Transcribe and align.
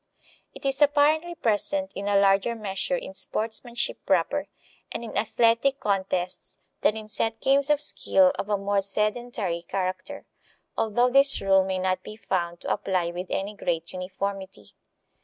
It 0.55 0.65
is 0.65 0.81
apparently 0.81 1.35
present 1.35 1.93
in 1.93 2.07
a 2.07 2.15
larger 2.19 2.55
measure 2.55 2.97
in 2.97 3.13
sportsmanship 3.13 4.03
proper 4.03 4.47
and 4.91 5.03
in 5.03 5.15
athletic 5.15 5.79
contests 5.79 6.57
than 6.81 6.97
in 6.97 7.07
set 7.07 7.39
games 7.39 7.69
of 7.69 7.79
skill 7.81 8.31
of 8.39 8.49
a 8.49 8.57
more 8.57 8.81
sedentary 8.81 9.61
character; 9.61 10.25
although 10.75 11.11
this 11.11 11.39
rule 11.39 11.63
may 11.63 11.77
not 11.77 12.01
be 12.01 12.15
found 12.15 12.61
to 12.61 12.73
apply 12.73 13.11
with 13.11 13.27
any 13.29 13.53
great 13.53 13.93
uniformity. 13.93 14.71